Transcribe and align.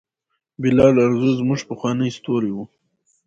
بلال 0.61 0.95
ارزو 1.05 1.29
زموږ 1.39 1.59
پخوانی 1.69 2.09
ستوری 2.17 2.51
و. 2.53 2.57